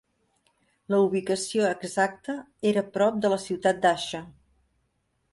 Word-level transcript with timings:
La 0.93 0.99
ubicació 1.07 1.67
exacta 1.73 2.35
era 2.69 2.83
prop 2.95 3.19
de 3.25 3.31
la 3.35 3.39
ciutat 3.43 3.83
d'Asha. 3.85 4.23